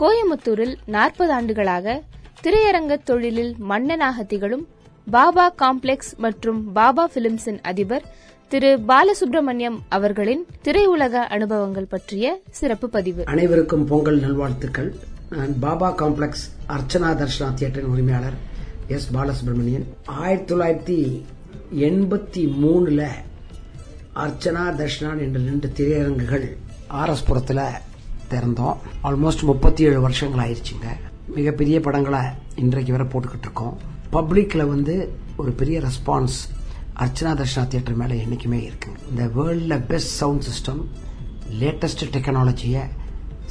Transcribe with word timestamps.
கோயமுத்தூரில் 0.00 0.74
நாற்பது 0.86 1.32
ஆண்டுகளாக 1.32 2.02
திரையரங்க 2.42 2.94
தொழிலில் 3.04 3.52
மன்னனாக 3.70 4.22
திகழும் 4.22 4.64
பாபா 5.10 5.54
காம்ப்ளெக்ஸ் 5.62 6.10
மற்றும் 6.16 6.72
பாபா 6.72 7.10
பிலிம்ஸின் 7.14 7.60
அதிபர் 7.62 8.04
திரு 8.48 8.80
பாலசுப்ரமணியம் 8.88 9.78
அவர்களின் 9.88 10.46
திரையுலக 10.64 11.14
அனுபவங்கள் 11.36 11.88
பற்றிய 11.94 12.40
சிறப்பு 12.50 12.88
பதிவு. 12.88 13.24
அனைவருக்கும் 13.24 13.84
பொங்கல் 13.84 14.20
நல்வாழ்த்துக்கள். 14.20 14.90
நான் 15.30 15.58
பாபா 15.60 15.90
காம்ப்ளெக்ஸ் 16.02 16.44
அர்ச்சனா 16.76 17.12
தர்ஷனா 17.22 17.54
தியேட்டரின் 17.54 17.90
உரிமையாளர் 17.94 18.36
எஸ் 18.88 19.08
பாலசுப்ரமணியன். 19.16 19.86
ஆயிரத்தி 20.04 20.54
தொள்ளாயிரத்தி 20.54 20.98
எண்பத்தி 21.88 22.44
மூணுல 22.62 23.02
அர்ச்சனா 24.24 24.66
தர்ஷனான் 24.82 25.22
என்ற 25.26 25.40
ரெண்டு 25.50 25.70
திரையரங்குகள் 25.78 26.46
ஆர்எஸ் 26.90 27.26
புரத்தில் 27.26 27.66
திறந்தோம் 28.30 28.76
ஆல்மோஸ்ட் 29.02 29.44
முப்பத்தி 29.50 29.84
ஏழு 29.84 30.00
வருஷங்கள் 30.00 30.42
ஆயிடுச்சுங்க 30.46 30.88
மிகப்பெரிய 31.36 31.80
படங்களை 31.80 32.22
இன்றைக்கு 32.56 32.94
வரை 32.96 33.06
போட்டுக்கிட்டு 33.12 33.48
இருக்கோம் 33.48 33.74
பப்ளிக்கில் 34.12 34.70
வந்து 34.74 34.94
ஒரு 35.36 35.52
பெரிய 35.52 35.80
ரெஸ்பான்ஸ் 35.80 36.38
அர்ச்சனா 37.04 37.30
தர்ஷனா 37.40 37.66
தியேட்டர் 37.66 37.96
மேலே 37.96 38.18
என்றைக்குமே 38.18 38.58
இருக்குங்க. 38.68 39.00
இந்த 39.10 39.24
வேர்ல்டில் 39.36 39.82
பெஸ்ட் 39.86 40.12
சவுண்ட் 40.20 40.44
சிஸ்டம் 40.48 40.82
லேட்டஸ்ட் 41.60 42.04
டெக்னாலஜியை 42.14 42.84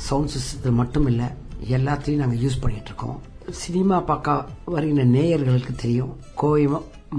சவுண்ட் 0.08 0.31
சிஸ்டத்தில் 0.36 0.80
மட்டும் 0.81 1.08
இல்லை 1.08 1.28
எல்லாத்தையும் 1.76 2.22
நாங்கள் 2.23 2.42
யூஸ் 2.46 2.62
பண்ணிகிட்ருக்கோம் 2.64 3.16
இருக்கோம் 3.16 3.62
சினிமா 3.64 4.00
பார்க்க 4.00 4.46
வருகிற 4.66 5.03
நேயர்களுக்கு 5.06 5.73
தெரியும். 5.76 6.14
கோவை 6.36 6.64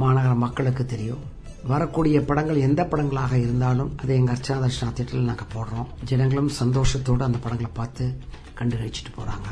மாநகர 0.00 0.32
மக்களுக்கு 0.44 0.84
தெரியும். 0.86 1.22
வரக்கூடிய 1.70 2.16
படங்கள் 2.28 2.64
எந்த 2.66 2.82
படங்களாக 2.90 3.34
இருந்தாலும் 3.44 3.92
அதை 4.00 4.12
எங்க 4.20 4.32
அர்ச்சனா 4.34 4.56
தர்ஷனா 4.64 4.90
தியேட்டரில் 4.96 5.30
நாங்கள் 5.30 5.52
போடுறோம். 5.54 5.88
ஜனங்களும் 6.10 6.50
சந்தோஷத்தோடு 6.58 7.26
அந்த 7.28 7.38
படங்களை 7.44 7.70
பார்த்து 7.78 8.04
கண்டு 8.58 8.76
கழிச்சிட்டு 8.80 9.12
போறாங்க 9.16 9.48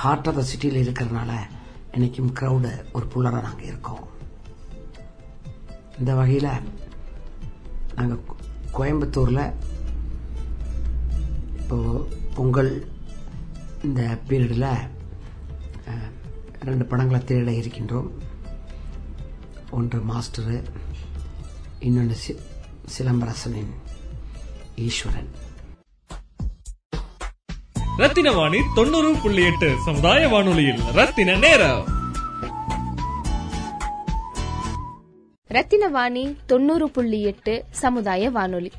ஹார்ட் 0.00 0.28
ஆஃப் 0.30 0.38
த 0.38 0.44
சிட்டியில் 0.50 0.82
இருக்கிறதுனால 0.84 1.32
இன்னைக்கும் 1.96 2.30
க்ரௌடு 2.40 2.70
ஒரு 2.96 3.06
புல்லராக 3.14 3.46
நாங்கள் 3.48 3.68
இருக்கோம். 3.70 4.04
இந்த 6.00 6.14
வகையில் 6.20 6.50
நாங்கள் 7.98 8.22
கோயம்புத்தூரில் 8.78 9.44
இப்போ 11.60 11.76
பொங்கல் 12.36 12.72
இந்த 13.88 14.02
பீரியடில் 14.28 14.70
ரெண்டு 16.68 16.84
படங்களை 16.90 17.20
திரையிட 17.24 17.50
இருக்கின்றோம். 17.60 18.10
ஒன்று 19.78 19.98
மாஸ்டரு 20.10 20.56
இன்னொன்று 21.86 22.16
சி- 22.28 22.38
சிலம்பரசனின் 22.98 23.70
ஈஸ்வரன். 24.76 25.28
ரத்தின 27.96 28.32
வாணி 28.32 28.58
தொண்ணூறு 28.74 29.14
புள்ளி 29.22 29.42
எட்டு 29.42 29.74
சமுதாய 29.84 30.28
வானொலியில். 30.28 30.80
ரத்தின 30.92 31.36
நேரம். 31.36 31.84
ரத்தினவாணி 35.48 36.36
தொண்ணூறு 36.46 36.90
புள்ளி 36.90 37.22
எட்டு 37.22 37.64
சமுதாய 37.70 38.30
வானொலி. 38.30 38.72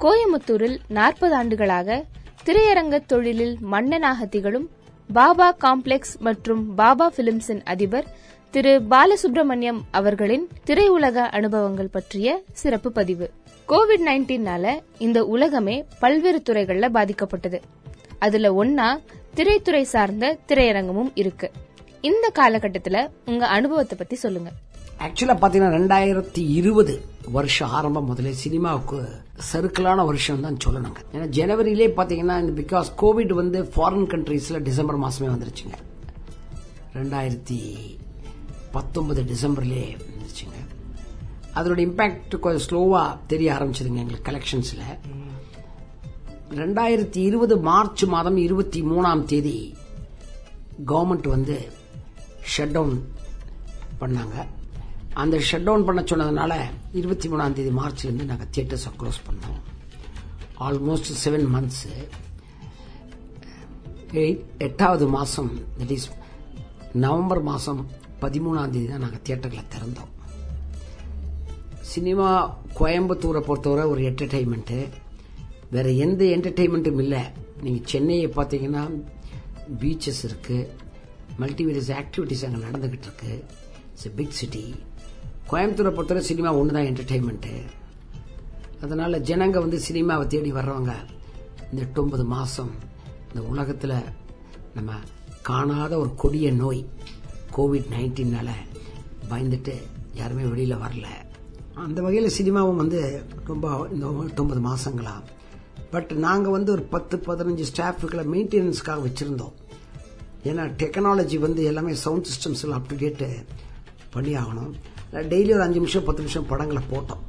கோயமுத்தூரில் 0.00 0.78
நாற்பது 0.88 1.34
ஆண்டுகளாக 1.34 2.04
திரையரங்க 2.44 3.06
தொழிலில் 3.06 3.56
மன்னனாக 3.60 4.26
திகழும் 4.26 4.70
பாபா 5.12 5.56
காம்ப்ளெக்ஸ் 5.60 6.18
மற்றும் 6.18 6.74
பாபா 6.74 7.12
பிலிம்ஸின் 7.16 7.62
அதிபர் 7.64 8.16
திரு 8.54 8.72
பாலசுப்ரமணியம் 8.90 9.78
அவர்களின் 9.90 10.48
திரையுலக 10.66 11.14
அனுபவங்கள் 11.14 11.88
பற்றிய 11.88 12.42
சிறப்பு 12.52 12.92
பதிவு. 12.92 13.30
கோவிட் 13.68 14.04
நைன்டீன்னால 14.08 14.74
இந்த 14.98 15.24
உலகமே 15.24 15.84
பல்வேறு 15.98 16.42
துறைகள்ல 16.50 16.88
பாதிக்கப்பட்டது. 16.96 17.60
அதுல 18.18 18.64
ஒன்னா 18.64 18.86
திரைத்துறை 19.36 19.82
சார்ந்த 19.82 20.38
திரையரங்கமும் 20.48 21.10
இருக்கு. 21.14 21.50
இந்த 22.00 22.30
காலகட்டத்துல 22.34 23.08
உங்க 23.26 23.46
அனுபவத்தை 23.46 23.98
பத்தி 23.98 24.14
சொல்லுங்க. 24.14 24.52
ஆக்சுவலா 24.98 25.36
பாத்தீங்கன்னா 25.44 25.72
ரெண்டாயிரத்தி 25.78 26.44
இருபது 26.58 27.04
வருஷம் 27.38 27.68
ஆரம்பம் 27.68 28.08
முதல்ல 28.10 28.30
சினிமாவுக்கு 28.44 29.08
சருக்கலான 29.52 30.04
வருஷம் 30.04 30.40
தான் 30.40 30.60
சொல்லணுங்க. 30.66 31.02
ஏன்னா 31.12 31.26
ஜனவரியிலே 31.40 31.90
பாத்தீங்கன்னா 31.98 32.38
இந்த 32.44 32.54
பிகாஸ் 32.62 32.84
கோவிட் 33.02 33.34
வந்து 33.42 33.62
ஃபாரின் 33.76 34.08
கண்ட்ரீஸ்ல 34.14 34.62
டிசம்பர் 34.62 35.00
மாசமே 35.00 35.30
வந்துருச்சுங்க. 35.34 35.76
ரெண்டாயிரத்தி 36.94 37.60
பத்தொன்பது 38.76 39.20
டிசம்பர்லே 39.30 39.82
வந்துருச்சுங்க. 40.00 40.58
அதனோட 41.58 41.80
இம்பேக்ட் 41.88 42.34
கொஞ்சம் 42.44 42.64
ஸ்லோவா 42.66 43.02
தெரிய 43.32 43.48
ஆரம்பிச்சதுங்க 43.56 44.02
எங்களுக்கு 44.04 44.28
கலெக்ஷன்ஸ்ல 44.30 44.84
ரெண்டாயிரத்தி 46.62 47.20
இருபது 47.28 47.54
மார்ச் 47.68 48.02
மாதம் 48.14 48.38
இருபத்தி 48.46 48.80
மூணாம் 48.90 49.22
தேதி 49.32 49.56
கவர்மெண்ட் 50.90 51.28
வந்து 51.34 51.56
ஷட் 52.54 52.74
டவுன் 52.76 52.96
பண்ணாங்க. 54.00 54.36
அந்த 55.22 55.36
ஷட் 55.48 55.66
டவுன் 55.68 55.86
பண்ண 55.88 56.00
சொன்னதுனால 56.10 56.52
இருபத்தி 57.00 57.28
மூணாம் 57.32 57.56
தேதி 57.58 57.72
மார்ச்ல 57.80 58.08
இருந்து 58.08 58.28
நாங்கள் 58.30 58.50
தியேட்டர்ஸை 58.54 58.92
க்ளோஸ் 59.00 59.20
பண்ணோம் 59.28 59.60
ஆல்மோஸ்ட் 60.66 61.10
செவன் 61.24 61.48
மந்த்ஸ் 61.54 61.84
எட்டாவது 64.66 65.06
மாதம் 65.16 65.52
தட் 65.78 65.94
இஸ் 65.96 66.08
நவம்பர் 67.04 67.42
மாதம் 67.50 67.80
பதிமூணாம் 68.24 68.74
தேதி 68.74 68.86
தான் 68.92 69.04
நாங்கள் 69.04 69.24
தியேட்டர்களை 69.26 69.64
திறந்தோம். 69.74 70.12
சினிமா 71.92 72.28
கோயம்புத்தூரை 72.78 73.40
பொறுத்தவரை 73.48 73.84
ஒரு 73.92 74.00
என்டர்டைன்மெண்ட்டு 74.10 74.78
வேற 75.74 75.88
எந்த 76.04 76.22
என்டர்டைன்மெண்ட்டும் 76.36 77.00
இல்லை. 77.04 77.20
நீங்கள் 77.64 77.86
சென்னையை 77.92 78.28
பார்த்தீங்கன்னா 78.36 78.82
பீச்சஸ் 79.82 80.22
இருக்கு. 80.28 80.58
மல்டிவேரியஸ் 81.42 81.92
ஆக்டிவிட்டிஸ் 82.00 82.44
அங்கே 82.46 82.60
நடந்துகிட்டு 82.66 83.06
இருக்கு. 83.08 83.32
இட்ஸ் 83.92 84.14
பிக் 84.18 84.36
சிட்டி 84.40 84.64
கோயம்புத்தூரை 85.50 85.92
பொறுத்தவரை 85.96 86.22
சினிமா 86.30 86.50
ஒன்று 86.60 86.76
தான் 86.76 86.88
என்டர்டைன்மெண்ட்டு 86.90 87.54
அதனால 88.84 89.18
ஜனங்க 89.28 89.58
வந்து 89.64 89.78
சினிமாவை 89.88 90.24
தேடி 90.32 90.50
வர்றவங்க 90.58 90.92
இந்த 91.68 91.80
எட்டு 91.84 92.00
ஒன்பது 92.02 92.24
மாதம் 92.34 92.72
இந்த 93.28 93.40
உலகத்தில் 93.52 93.96
நம்ம 94.76 94.92
காணாத 95.48 95.92
ஒரு 96.02 96.10
கொடிய 96.22 96.48
நோய். 96.62 96.82
கோவிட் 97.56 97.90
நைன்டீன்னால 97.94 98.50
பயந்துட்டு 99.30 99.74
யாருமே 100.14 100.42
வெளியில 100.52 100.76
வரல. 100.84 101.06
அந்த 101.84 102.02
வகையில் 102.02 102.34
சினிமாவும் 102.38 102.80
வந்து 102.82 103.00
ரொம்ப 103.46 103.88
இந்த 103.92 104.06
எட்டொன்பது 104.28 104.60
மாசங்களா. 104.68 105.14
பட் 105.90 106.12
நாங்க 106.24 106.50
வந்து 106.50 106.72
ஒரு 106.72 106.82
பத்து 106.94 107.16
பதினஞ்சு 107.26 107.64
ஸ்டாஃபுகளை 107.70 108.24
மெயின்டெனன்ஸ்க்காக 108.34 108.98
வச்சிருந்தோம். 109.06 109.52
ஏன்னா 110.44 110.64
டெக்னாலஜி 110.80 111.38
வந்து 111.38 111.64
எல்லாமே 111.64 111.94
சவுண்ட் 111.94 112.26
சிஸ்டம்ஸ் 112.30 112.62
எல்லாம் 112.62 112.80
அப் 112.80 112.88
டு 112.88 112.96
டேட் 112.96 113.22
பண்ணி 114.10 114.32
ஆகணும் 114.36 114.72
டெய்லி 115.12 115.52
ஒரு 115.52 115.62
அஞ்சு 115.62 115.78
நிமிஷம் 115.78 116.04
பத்து 116.04 116.22
நிமிஷம் 116.22 116.46
படங்களை 116.46 116.82
போட்டோம். 116.90 117.22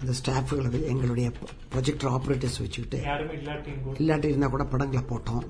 அந்த 0.00 0.12
ஸ்டாஃபுகளை 0.20 0.84
எங்களுடைய 0.92 1.28
ப்ரொஜெக்டர் 1.72 2.12
ஆப்ரேட்டர்ஸ் 2.16 2.60
வச்சுக்கிட்டு 2.62 3.00
இல்லாட்டி 3.98 4.30
இருந்தால் 4.30 4.54
கூட 4.54 4.64
படங்களை 4.64 5.04
போட்டோம். 5.10 5.44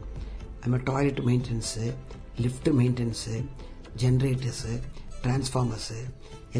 அதுமாதிரி 0.62 0.84
toilet 0.84 1.22
maintenance 1.28 1.86
lift 2.44 2.68
maintenance 2.80 3.36
generators 4.02 4.74
transformers 5.22 5.98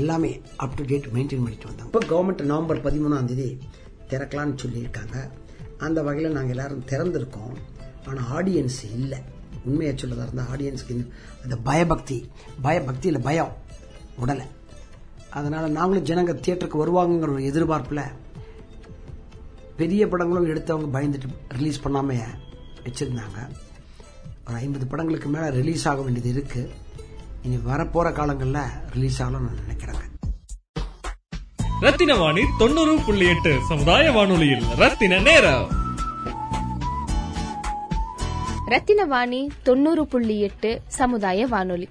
எல்லாமே 0.00 0.32
அப் 0.64 0.75
டு 0.79 0.82
டேட் 0.90 1.06
மெயின்டைன் 1.14 1.44
பண்ணிட்டு 1.44 1.69
வந்தோம். 1.70 1.88
இப்போ 1.90 2.00
கவர்மெண்ட் 2.12 2.43
நவம்பர் 2.52 2.84
பதிமூணாம் 2.87 3.29
தேதி 3.31 3.49
திறக்கலான்னு 4.11 4.58
சொல்லியிருக்காங்க. 4.64 5.17
அந்த 5.87 5.99
வகையில் 6.06 6.37
நாங்கள் 6.37 6.55
எல்லாரும் 6.56 6.84
திறந்திருக்கோம். 6.90 7.55
ஆனால் 8.08 8.29
ஆடியன்ஸ் 8.37 8.81
இல்லை. 8.99 9.20
உண்மையை 9.69 9.93
சொல்லதாக 9.94 10.26
இருந்தால் 10.26 10.50
ஆடியன்ஸ்க்கு 10.55 10.94
அந்த 11.43 11.56
பயபக்தி 11.69 12.19
பயபக்தியில் 12.67 13.25
பயம் 13.29 13.52
உடலை. 14.23 14.46
அதனால் 15.38 15.76
நாங்களும் 15.79 16.08
ஜனங்க 16.11 16.32
தியேட்டருக்கு 16.44 16.82
வருவாங்கங்கிற 16.82 17.32
ஒரு 17.37 17.44
எதிர்பார்ப்பில் 17.50 18.05
பெரிய 19.81 20.02
படங்களும் 20.12 20.49
எடுத்தவங்க 20.55 20.88
பயந்துட்டு 20.96 21.29
ரிலீஸ் 21.58 21.84
பண்ணாமல் 21.84 22.32
வச்சுருந்தாங்க. 22.87 23.38
ஒரு 24.52 24.60
ஐம்பது 24.60 24.87
படங்களுக்கு 24.87 25.28
மேலே 25.28 25.49
ரிலீஸ் 25.49 25.88
ஆக 25.88 26.02
வேண்டியது 26.02 26.28
இருக்கு. 26.28 26.70
இனி 27.43 27.56
வரப்போற 27.56 28.12
காலங்களில் 28.12 28.58
ரிலீஸ் 28.94 29.22
ஆகலாம்னு 29.22 29.46
நான் 29.46 29.60
நினைக்கிறேங்க. 29.62 30.02
ரத்தின 31.81 32.16
வாணி 32.16 32.43
தொண்ணூறு 32.58 32.99
புள்ளி 33.06 33.26
எட்டு 33.26 33.58
சமுதாய 33.69 34.12
வானொலியில் 34.12 34.64
ரத்தின 34.76 35.20
நேரம். 35.20 35.70
ரத்தினவாணி 38.66 39.49
தொண்ணூறு 39.62 40.06
புள்ளி 40.06 40.40
எட்டு 40.40 40.82
சமுதாய 40.87 41.46
வானொலி. 41.46 41.88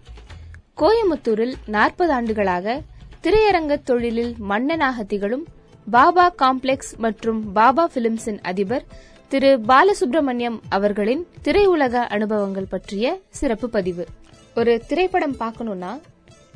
கோயமுத்தூரில் 0.78 1.56
நாற்பது 1.66 2.14
ஆண்டுகளாக 2.14 2.82
திரையரங்க 3.24 3.84
தொழிலில் 3.84 4.36
மன்னனாக 4.38 5.04
திகழும் 5.04 5.48
பாபா 5.92 6.34
காம்ப்ளெக்ஸ் 6.38 6.94
மற்றும் 6.98 7.52
பாபா 7.52 7.90
பிலிம்ஸின் 7.96 8.42
அதிபர் 8.42 8.86
திரு 9.32 9.60
பாலசுப்ரமணியம் 9.68 10.60
அவர்களின் 10.70 11.28
திரையுலக 11.44 11.94
அனுபவங்கள் 11.94 12.66
பற்றிய 12.70 13.20
சிறப்பு 13.30 13.70
பதிவு. 13.70 14.08
ஒரு 14.56 14.82
திரைப்படம் 14.88 15.36
பார்க்கணும்னா 15.40 16.00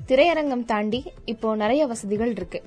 திரையரங்கம் 0.08 0.66
தாண்டி 0.66 1.04
இப்போ 1.26 1.56
நிறைய 1.56 1.86
வசதிகள் 1.86 2.32
இருக்கு. 2.32 2.64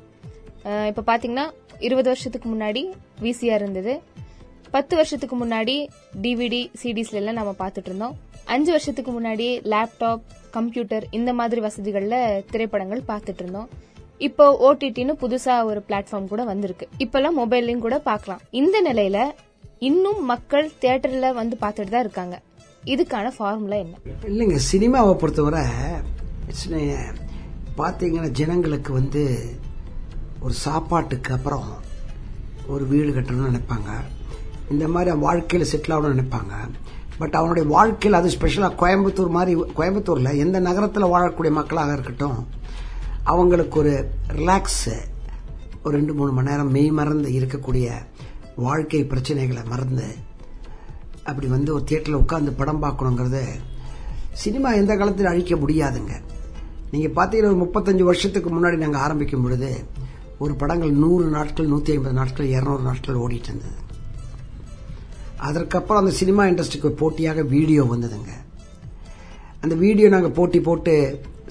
அஹ் 0.65 0.87
இப்ப 0.87 1.17
பாத்தீங்கன்னா 1.17 1.51
இருபது 1.79 2.09
வருஷத்துக்கு 2.09 2.49
முன்னாடி 2.49 2.91
விசிஆர் 3.23 3.55
இருந்தது. 3.55 4.01
பத்து 4.71 4.97
வருஷத்துக்கு 4.97 5.47
முன்னாடி 5.47 5.87
டிவிடி 6.23 6.71
சிடிஸ்ல 6.83 7.13
எல்லாம் 7.13 7.35
நம்ம 7.35 7.55
பார்த்துட்டு 7.59 7.85
இருந்தோம். 7.85 8.17
அஞ்சு 8.45 8.71
வருஷத்துக்கு 8.71 9.21
முன்னாடி 9.21 9.61
லேப்டாப் 9.65 10.21
கம்ப்யூட்டர் 10.51 11.07
இந்த 11.11 11.33
மாதிரி 11.33 11.61
வசதிகள்ல 11.61 12.45
திரைப்படங்கள் 12.51 13.03
பார்த்துட்டு 13.09 13.39
இருந்தோம். 13.39 13.69
இப்போ 14.19 14.75
ஓடிடின்னு 14.75 15.13
புதுசா 15.21 15.65
ஒரு 15.65 15.83
பிளாட்ஃபார்ம் 15.89 16.29
கூட 16.29 16.45
வந்திருக்கு. 16.45 16.89
இப்பெல்லாம் 16.99 17.39
மொபைல்லையும் 17.39 17.79
கூட 17.79 17.99
பார்க்கலாம். 17.99 18.41
இந்த 18.51 18.83
நிலையில 18.83 19.31
இன்னும் 19.87 20.21
மக்கள் 20.31 20.67
தியேட்டர்ல 20.83 21.27
வந்து 21.39 21.57
பார்த்துட்டு 21.61 21.93
தான் 21.95 22.05
இருக்காங்க. 22.05 22.37
இதுக்கான 22.93 23.27
ஃபார்முலா 23.37 23.77
என்ன? 23.85 23.97
இல்லைங்க 24.31 24.59
சினிமாவை 24.71 25.13
பொறுத்தவரை 25.21 25.63
பார்த்தீங்கன்னா 27.81 28.31
ஜனங்களுக்கு 28.41 28.91
வந்து 29.01 29.23
ஒரு 30.45 30.55
சாப்பாட்டுக்கு 30.65 31.31
அப்புறம் 31.37 31.69
ஒரு 32.73 32.85
வீடு 32.93 33.11
கட்டணும்னு 33.17 33.51
நினைப்பாங்க. 33.51 33.91
இந்த 34.73 34.85
மாதிரி 34.95 35.17
வாழ்க்கையில் 35.27 35.71
செட்டில் 35.73 35.95
ஆகணும்னு 35.97 36.17
நினைப்பாங்க. 36.17 36.55
பட் 37.21 37.39
அவனுடைய 37.41 37.65
வாழ்க்கையில் 37.77 38.19
அது 38.21 38.35
ஸ்பெஷலாக 38.37 38.79
கோயம்புத்தூர் 38.83 39.37
மாதிரி 39.37 39.53
கோயம்புத்தூரில் 39.79 40.41
எந்த 40.45 40.59
நகரத்தில் 40.69 41.13
வாழக்கூடிய 41.15 41.53
மக்களாக 41.61 41.97
இருக்கட்டும் 41.97 42.39
அவங்களுக்கு 43.33 43.77
ஒரு 43.83 43.95
ரிலாக்ஸு 44.39 44.97
ஒரு 45.83 45.93
ரெண்டு 45.99 46.13
மூணு 46.19 46.31
மணி 46.37 46.51
நேரம் 46.51 46.71
மெய் 46.77 46.91
மறந்து 46.99 47.31
இருக்கக்கூடிய 47.39 47.89
வாழ்க்கை 48.67 49.01
பிரச்சனைகளை 49.11 49.63
மறந்து 49.73 50.07
அப்படி 51.29 51.47
வந்து 51.47 51.71
ஒரு 51.75 51.85
தியேட்டரில் 51.89 52.23
உட்காந்து 52.23 52.51
படம் 52.61 52.83
பார்க்கணுங்கிறத 52.83 53.41
சினிமா 54.43 54.71
எந்த 54.81 54.93
காலத்தில் 54.97 55.31
அழிக்க 55.33 55.55
முடியாதுங்க. 55.57 56.15
நீங்கள் 56.93 57.15
பார்த்தீங்கன்னா 57.17 57.51
ஒரு 57.53 57.61
முப்பத்தஞ்சு 57.65 58.05
வருஷத்துக்கு 58.11 58.51
முன்னாடி 58.51 58.77
நாங்கள் 58.83 59.01
ஆரம்பிக்கும் 59.01 59.43
பொழுது 59.43 59.71
ஒரு 60.39 60.55
படங்கள் 60.55 60.93
நூறு 61.03 61.25
நாட்கள் 61.37 61.71
நூற்றி 61.73 61.93
ஐம்பது 61.93 62.17
நாட்கள் 62.19 62.49
இரநூறு 62.55 62.83
நாட்கள் 62.89 63.21
ஓடிட்டு 63.25 63.51
இருந்தது. 63.51 63.79
அதற்கப்புறம் 65.49 66.03
அந்த 66.03 66.15
சினிமா 66.21 66.45
இண்டஸ்ட்ரிக்கு 66.45 66.91
போட்டியாக 67.03 67.43
வீடியோ 67.55 67.83
வந்ததுங்க. 67.95 68.33
அந்த 69.61 69.75
வீடியோ 69.85 70.09
நாங்கள் 70.09 70.37
போட்டி 70.39 70.61
போட்டு 70.61 70.95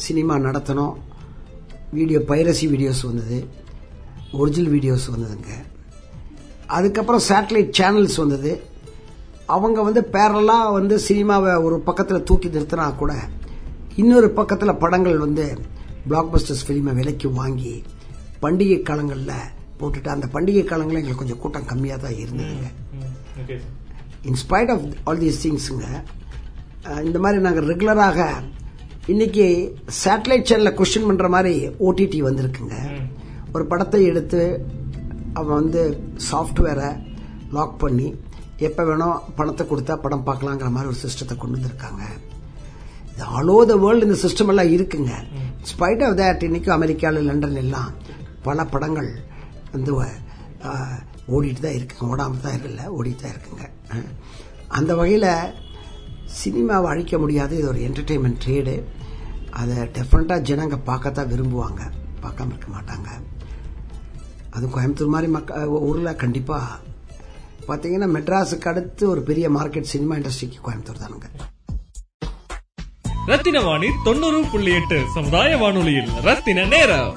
சினிமா 0.07 0.36
நடத்தினோம். 0.48 0.95
வீடியோ 1.98 2.19
பைரசி 2.31 2.65
வீடியோஸ் 2.74 3.04
வந்தது. 3.09 3.39
ஒரிஜினல் 4.31 4.74
வீடியோஸ் 4.75 5.07
வந்ததுங்க. 5.15 5.51
அதுக்கப்புறம் 6.75 7.24
சேட்டலைட் 7.28 7.75
சேனல்ஸ் 7.80 8.18
வந்தது. 8.24 8.52
அவங்க 9.56 9.80
வந்து 9.88 10.02
பேரலாக 10.16 10.74
வந்து 10.78 10.96
சினிமாவை 11.08 11.52
ஒரு 11.68 11.75
பக்கத்தில் 11.88 12.25
தூக்கி 12.30 12.48
நிறுத்தினா 12.56 12.86
கூட 13.02 13.14
இன்னொரு 14.02 14.28
பக்கத்தில் 14.40 14.80
படங்கள் 14.84 15.24
வந்து 15.25 15.46
பிளாக் 16.10 16.31
பஸ்டர்ஸ் 16.34 16.66
ஃபிலிமை 16.66 16.94
விலைக்கு 16.98 17.28
வாங்கி 17.40 17.75
பண்டிகை 18.44 18.80
காலங்களில் 18.90 19.48
போட்டுட்டு 19.80 20.10
அந்த 20.16 20.28
பண்டிகை 20.36 20.64
காலங்களில் 20.72 21.02
எங்களுக்கு 21.02 21.22
கொஞ்சம் 21.22 21.42
கூட்டம் 21.44 21.69
கம்மியாக 21.72 22.00
தான் 22.04 22.19
இருந்ததுங்க. 22.24 22.69
In spite 24.31 24.72
of 24.74 24.86
all 25.08 25.22
these 25.24 25.42
திங்ஸுங்க 25.44 25.88
இந்த 27.08 27.18
மாதிரி 27.24 27.40
நாங்கள் 27.48 27.68
ரெகுலராக 27.72 28.19
இன்னைக்கு 29.14 29.46
சேட்டலைட் 30.04 30.50
சேனலில் 30.50 30.78
கொஸ்டின் 30.80 31.08
பண்ணுற 31.10 31.28
மாதிரி 31.36 31.54
ஓடிடி 31.88 32.19
வந்திருக்குங்க. 32.28 32.78
ஒரு 33.56 33.66
படத்தை 33.72 34.02
எடுத்து 34.12 34.42
அவன் 35.39 35.60
வந்து 35.62 35.81
சாஃப்ட்வேரை 36.30 36.89
லாக் 37.57 37.75
பண்ணி 37.84 38.07
எப்போ 38.68 38.84
வேணும் 38.89 39.19
பணத்தை 39.38 39.63
கொடுத்தா 39.72 39.95
படம் 40.06 40.25
பார்க்கலாங்கிற 40.30 40.69
மாதிரி 40.75 40.92
ஒரு 40.92 41.00
சிஸ்டத்தை 41.04 41.36
கொண்டு 41.42 41.57
வந்திருக்காங்க. 41.57 42.04
இது 43.12 43.25
ஆல் 43.36 43.51
ஓவர் 43.56 43.69
த 43.72 43.75
வேர்ல்டு 43.84 44.07
இந்த 44.07 44.18
சிஸ்டம் 44.24 44.51
எல்லாம் 44.54 44.72
இருக்குங்க. 44.75 45.13
ஸ்பைட் 45.72 46.04
ஆஃப் 46.07 46.18
தேட் 46.22 46.48
இன்னைக்கு 46.48 46.72
அமெரிக்காவில் 46.78 47.28
லண்டன் 47.30 47.62
எல்லாம் 47.63 47.92
பல 48.48 48.66
படங்கள் 48.74 49.12
வந்து 49.75 49.92
ஓடிட்டு 51.36 51.62
தான் 51.66 51.78
இருக்குங்க. 51.78 52.10
ஓடாமல் 52.12 52.44
தான் 52.44 52.56
இருக்குல்ல 52.56 52.83
ஓடிட்டு 52.98 53.24
தான் 53.24 53.33
இருக்குங்க. 53.36 53.66
அந்த 54.78 54.92
வகையில் 55.00 55.31
சினிமாவை 56.42 56.88
அழிக்க 56.94 57.16
முடியாது. 57.24 57.54
இது 57.60 57.68
ஒரு 57.74 57.81
என்டர்டெயின்மெண்ட் 57.88 58.42
ட்ரேடு 58.45 58.75
அதை 59.62 59.75
டெஃபரெண்ட்டாக 59.98 60.48
ஜனங்க 60.50 60.78
பார்க்கத்தான் 60.90 61.31
விரும்புவாங்க. 61.33 61.81
பார்க்காம 62.24 62.54
இருக்க 62.54 62.69
மாட்டாங்க. 62.78 63.10
அதுவும் 64.57 64.75
கோயம்புத்தூர் 64.75 65.13
மாதிரி 65.15 65.31
மக்க 65.31 65.68
ஊரில் 65.89 66.19
கண்டிப்பாக 66.24 66.77
பார்த்தீங்கன்னா 67.68 68.07
மெட்ராஸுக்கு 68.15 68.68
அடுத்து 68.71 69.09
ஒரு 69.09 69.21
பெரிய 69.30 69.50
மார்க்கெட் 69.50 69.92
சினிமா 69.94 70.15
இண்டஸ்ட்ரிக்கு 70.15 70.59
கோயம்புத்தூர் 70.65 71.01
தானுங்க. 71.04 71.27
ரத்தின 73.25 73.62
வாணி 73.62 73.88
தொண்ணூறு 74.04 74.39
புள்ளி 74.51 74.71
எட்டு 74.80 74.98
சமுதாய 75.13 75.57
வானொலியில் 75.57 76.12
ரத்தின 76.27 76.65
நேரம். 76.65 77.14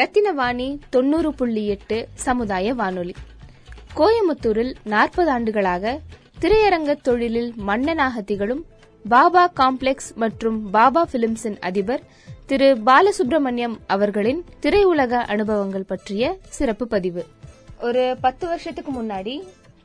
ரத்தினவாணி 0.00 0.66
தொண்ணூறு 0.90 1.30
புள்ளி 1.34 1.62
எட்டு 1.66 2.08
சமுதாய 2.26 2.74
வானொலி. 2.74 3.14
கோயமுத்தூரில் 3.96 4.74
நாற்பது 4.84 5.30
ஆண்டுகளாக 5.30 6.00
திரையரங்க 6.40 6.92
தொழிலில் 7.08 7.50
மன்னனாக 7.56 8.20
திகழும் 8.20 8.62
பாபா 9.04 9.52
காம்ப்ளெக்ஸ் 9.60 10.10
மற்றும் 10.14 10.70
பாபா 10.70 11.02
பிலிம்ஸின் 11.12 11.58
அதிபர் 11.60 12.02
திரு 12.46 12.78
பாலசுப்ரமணியம் 12.86 13.74
அவர்களின் 13.86 14.44
திரையுலக 14.62 15.12
அனுபவங்கள் 15.34 15.84
பற்றிய 15.84 16.38
சிறப்பு 16.48 16.86
பதிவு. 16.86 17.26
ஒரு 17.80 18.16
பத்து 18.20 18.46
வருஷத்துக்கு 18.46 19.02
முன்னாடி 19.02 19.34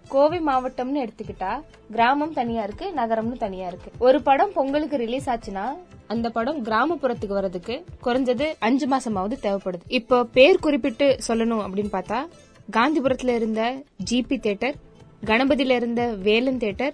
கோவை 0.08 0.40
மாவட்டம்னு 0.40 1.04
எடுத்துக்கிட்டா 1.06 1.52
கிராமம் 1.92 2.34
தனியா 2.34 2.64
இருக்கு 2.64 2.92
நகரம்னு 2.96 3.38
தனியா 3.38 3.68
இருக்கு. 3.68 3.92
ஒரு 4.00 4.22
படம் 4.22 4.54
பொங்கலுக்கு 4.54 4.98
ரிலீஸ் 4.98 5.30
ஆச்சுன்னா 5.30 5.66
அந்த 6.08 6.30
படம் 6.30 6.66
கிராமப்புறத்துக்கு 6.66 7.38
வர்றதுக்கு 7.40 7.84
குறைஞ்சது 8.04 8.48
அஞ்சு 8.60 8.88
மாசமாவது 8.88 9.38
தேவைப்படுது. 9.46 9.86
இப்போ 9.88 10.24
பேர் 10.24 10.60
குறிப்பிட்டு 10.60 11.18
சொல்லணும் 11.28 11.64
அப்படின்னு 11.66 11.94
பார்த்தா 11.98 12.20
காந்திபுரத்துல 12.78 13.36
இருந்த 13.36 13.84
ஜிபி 14.10 14.40
தேட்டர் 14.46 14.74
கணபதியில 15.26 15.76
இருந்த 15.82 16.08
வேலன் 16.08 16.58
தேட்டர் 16.58 16.94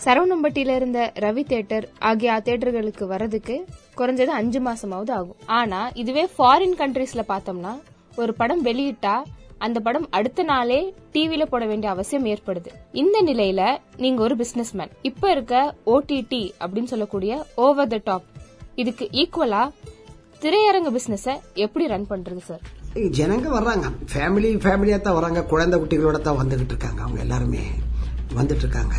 சரவணம்பட்டியில 0.00 0.74
இருந்த 0.78 1.00
ரவி 1.24 1.42
தியேட்டர் 1.50 1.84
ஆகிய 2.10 2.38
தியேட்டர்களுக்கு 2.46 3.04
வர்றதுக்கு 3.12 3.56
குறைஞ்சது 3.98 4.32
அஞ்சு 4.40 4.60
மாசமாவது 4.68 5.12
ஆகும். 5.18 5.38
ஆனா 5.58 5.80
இதுவே 6.02 6.24
ஃபாரின் 6.34 6.76
கண்ட்ரீஸ்ல 6.80 7.24
பார்த்தோம்னா 7.32 7.72
ஒரு 8.22 8.34
படம் 8.40 8.64
வெளியிட்டா 8.68 9.14
அந்த 9.66 9.78
படம் 9.86 10.06
அடுத்த 10.16 10.42
நாளே 10.42 10.78
டிவில 11.14 11.42
போட 11.50 11.64
வேண்டிய 11.70 11.88
அவசியம் 11.94 12.26
ஏற்படுது. 12.32 12.70
இந்த 13.02 13.16
நிலையில 13.28 13.62
நீங்க 14.02 14.20
ஒரு 14.26 14.36
பிசினஸ் 14.40 14.72
மேன் 14.78 14.94
இப்ப 15.10 15.30
இருக்க 15.34 15.54
ஓடிடி 15.94 16.42
அப்படின்னு 16.62 16.92
சொல்லக்கூடிய 16.94 17.32
ஓவர் 17.66 17.92
த 17.94 18.00
டாப் 18.08 18.26
இதுக்கு 18.82 19.06
ஈக்குவலா 19.22 19.62
திரையரங்க 20.42 20.90
பிசினஸ 20.96 21.36
எப்படி 21.64 21.86
ரன் 21.92 22.10
பண்றது 22.12 22.42
சார் 22.48 22.64
ஜனங்க 23.18 23.48
வர்றாங்க. 23.58 23.86
ஃபேமிலி 24.12 24.50
ஃபேமிலியா 24.64 24.96
தான் 25.00 25.18
வராங்க 25.18 25.42
குழந்தை 25.52 25.76
குட்டிகளோட 25.80 26.18
தான் 26.26 26.40
வந்துகிட்டு 26.40 26.74
இருக்காங்க. 26.74 27.00
அவங்க 27.04 27.20
எல்லாருமே 27.26 27.62
வந்துட்டு 28.38 28.64
இருக்காங்க. 28.64 28.96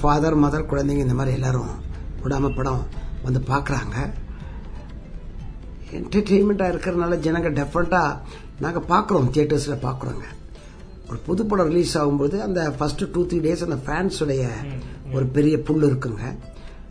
ஃபாதர் 0.00 0.36
மதர் 0.44 0.70
குழந்தைங்க 0.70 1.02
இந்த 1.06 1.14
மாதிரி 1.14 1.36
எல்லாரும் 1.38 1.72
விடாம 2.22 2.54
படம் 2.56 2.82
வந்து 3.24 3.40
பார்க்குறாங்க. 3.50 3.96
என்டர்டெயின்மெண்ட்டாக 5.98 6.72
இருக்கிறதுனால 6.72 7.16
ஜனங்க 7.26 7.50
டெஃபரெண்ட்டாக 7.58 8.18
நாங்கள் 8.64 8.88
பார்க்குறோம் 8.92 9.28
தியேட்டர்ஸில் 9.34 9.84
பார்க்குறோங்க. 9.86 10.24
ஒரு 11.08 11.18
புது 11.26 11.46
படம் 11.46 11.70
ரிலீஸ் 11.72 11.98
ஆகும்போது 11.98 12.36
அந்த 12.46 12.60
ஃபஸ்ட்டு 12.78 13.10
டூ 13.12 13.22
த்ரீ 13.26 13.38
டேஸ் 13.46 13.64
அந்த 13.68 13.78
ஃபேன்ஸுடைய 13.86 14.44
ஒரு 15.12 15.26
பெரிய 15.36 15.62
புல் 15.68 15.86
இருக்குங்க. 15.90 16.24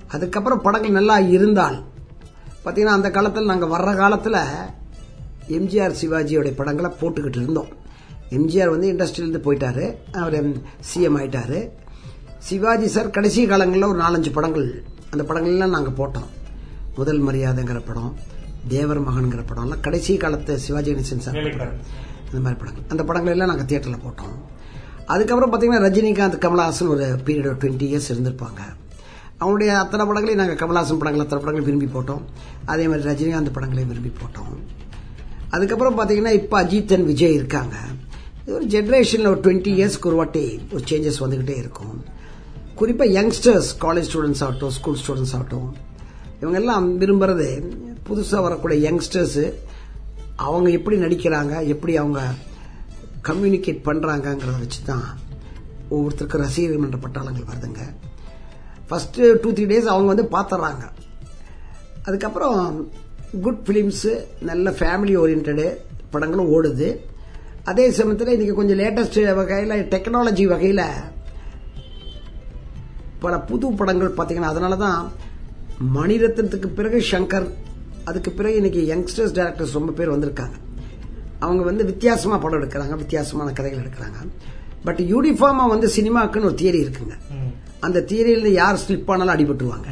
அதுக்கப்புறம் 0.08 0.62
படங்கள் 0.62 0.98
நல்லா 1.00 1.20
இருந்தால் 1.20 1.78
பார்த்தீங்கன்னா 2.64 2.98
அந்த 3.00 3.12
காலத்தில் 3.12 3.52
நாங்கள் 3.52 3.74
வர்ற 3.76 3.92
காலத்தில் 3.96 4.42
எம்ஜிஆர் 5.58 6.00
சிவாஜியோடைய 6.02 6.56
படங்களை 6.56 6.92
போட்டுக்கிட்டு 7.00 7.40
இருந்தோம். 7.44 7.72
எம்ஜிஆர் 8.38 8.74
வந்து 8.76 8.92
இண்டஸ்ட்ரியிலேருந்து 8.94 9.46
போயிட்டாரு. 9.48 9.86
அவர் 10.22 10.38
சிஎம் 10.90 11.18
ஆயிட்டாரு. 11.22 11.60
சிவாஜி 12.48 12.88
சார் 12.88 13.10
கடைசி 13.10 13.46
காலங்களில் 13.46 13.84
ஒரு 13.84 14.00
நாலஞ்சு 14.00 14.32
படங்கள். 14.32 14.84
அந்த 15.10 15.34
படங்கள்லாம் 15.34 15.76
நாங்கள் 15.76 15.98
போட்டோம். 16.00 16.30
முதல் 16.96 17.22
மரியாதைங்கிற 17.24 17.82
படம் 17.86 18.16
தேவர் 18.68 19.02
மகன்கிற 19.02 19.42
படம்லாம் 19.50 19.80
கடைசி 19.82 20.18
காலத்து 20.18 20.60
சிவாஜி 20.60 20.94
கணேசன் 20.94 21.26
சார். 21.26 21.36
இந்த 21.36 22.40
மாதிரி 22.40 22.60
படங்கள். 22.62 22.84
அந்த 22.88 23.04
படங்கள் 23.04 23.32
எல்லாம் 23.32 23.48
நாங்கள் 23.48 23.66
தியேட்டரில் 23.66 24.04
போட்டோம். 24.06 24.36
அதுக்கப்புறம் 25.06 25.52
பார்த்தீங்கன்னா 25.52 25.82
ரஜினிகாந்த் 25.88 26.38
கமலஹாசன் 26.46 26.88
ஒரு 26.88 27.06
பீரியட் 27.26 27.60
டுவெண்ட்டி 27.62 27.88
இயர்ஸ் 27.92 28.10
இருந்திருப்பாங்க. 28.14 28.62
அவங்களுடைய 29.40 29.68
அத்தனை 29.68 30.06
படங்களையும் 30.06 30.46
நாங்கள் 30.46 30.60
கமலஹாசன் 30.62 31.02
படங்கள் 31.02 31.26
அத்தனை 31.26 31.44
படங்களையும் 31.44 31.70
விரும்பி 31.70 32.00
போட்டோம். 32.00 32.22
அதே 32.66 32.88
மாதிரி 32.88 33.10
ரஜினிகாந்த் 33.10 33.54
படங்களையும் 33.54 33.88
விரும்பி 33.88 34.12
போட்டோம். 34.24 34.56
அதுக்கப்புறம் 35.50 35.98
பார்த்தீங்கன்னா 36.00 36.32
இப்போ 36.32 36.64
அஜித் 36.64 36.94
அண்ட் 36.94 37.06
விஜய் 37.06 37.34
இருக்காங்க. 37.34 37.76
இது 38.46 38.56
ஒரு 38.56 38.66
ஜென்ரேஷனில் 38.66 39.28
ஒரு 39.28 39.40
டுவெண்ட்டி 39.40 39.72
இயர்ஸ்க்கு 39.80 40.06
ஒரு 40.06 40.16
வாட்டி 40.16 40.62
ஒரு 40.72 40.84
சேஞ்சஸ் 40.90 41.20
வந்துக்கிட்டே 41.20 41.58
இருக்கும். 41.58 42.20
குறிப்பாக 42.82 43.12
யங்ஸ்டர்ஸ் 43.18 43.70
காலேஜ் 43.82 44.08
ஸ்டூடெண்ட்ஸ் 44.10 44.44
ஆகட்டும் 44.46 44.74
ஸ்கூல் 44.78 45.00
ஸ்டூடெண்ட்ஸ் 45.02 45.34
ஆகட்டும் 45.38 45.68
இவங்கெல்லாம் 46.42 46.86
விரும்புறது 47.02 47.48
புதுசாக 48.08 48.42
வரக்கூடிய 48.42 48.78
யங்ஸ்டர்ஸு 48.86 49.44
அவங்க 50.36 50.70
எப்படி 50.70 50.98
நடிக்கிறாங்க 51.02 51.54
எப்படி 51.74 51.98
அவங்க 51.98 52.22
கம்யூனிகேட் 53.30 53.84
பண்ணுறாங்கங்கிறத 53.88 54.58
வச்சு 54.64 54.80
தான் 54.86 55.06
ஒவ்வொருத்தருக்கும் 55.94 56.44
ரசிகர்கள் 56.46 56.88
என்ற 56.88 57.00
பட்டாளங்கள் 57.06 57.50
வருதுங்க. 57.52 57.82
ஃபஸ்ட்டு 58.90 59.30
டூ 59.42 59.50
த்ரீ 59.58 59.66
டேஸ் 59.72 59.92
அவங்க 59.94 60.10
வந்து 60.14 60.28
பார்த்துட்றாங்க 60.36 60.86
அதுக்கப்புறம் 62.08 62.60
குட் 63.46 63.62
ஃபிலிம்ஸு 63.66 64.14
நல்ல 64.50 64.70
ஃபேமிலி 64.80 65.16
ஓரியன்டு 65.24 65.68
படங்களும் 66.14 66.52
ஓடுது. 66.56 66.90
அதே 67.64 67.92
சமயத்தில் 67.98 68.34
இன்றைக்கி 68.36 68.54
கொஞ்சம் 68.54 68.80
லேட்டஸ்ட் 68.80 69.20
வகையில் 69.36 69.76
டெக்னாலஜி 69.94 70.46
வகையில் 70.54 70.86
பல 73.24 73.34
புது 73.50 73.68
படங்கள் 73.80 74.16
பார்த்தீங்கன்னா 74.18 74.52
அதனால 74.54 74.76
தான் 74.86 75.00
மணிரத்னத்துக்கு 75.96 76.70
பிறகு 76.78 76.98
சங்கர் 77.12 77.48
அதுக்கு 78.10 78.32
பிறகு 78.38 78.56
இன்னைக்கு 78.60 78.82
யங்ஸ்டர்ஸ் 78.92 79.36
டேரக்டர்ஸ் 79.38 79.76
ரொம்ப 79.78 79.92
பேர் 79.98 80.14
வந்திருக்காங்க. 80.14 80.56
அவங்க 81.46 81.62
வந்து 81.68 81.84
வித்தியாசமா 81.90 82.36
படம் 82.44 82.60
எடுக்கிறாங்க 82.62 82.96
வித்தியாசமான 83.02 83.52
கதைகள் 83.58 83.84
எடுக்கிறாங்க. 83.84 84.20
பட் 84.86 85.02
யூனிஃபார்மா 85.14 85.66
வந்து 85.74 85.88
சினிமாக்குன்னு 85.98 86.50
ஒரு 86.50 86.58
தியரி 86.62 86.80
இருக்குங்க. 86.86 87.16
அந்த 87.88 88.00
தியரியில 88.12 88.52
யார் 88.62 88.82
ஸ்லிப் 88.84 89.12
ஆனாலும் 89.14 89.34
அடிபட்டுருவாங்க. 89.36 89.90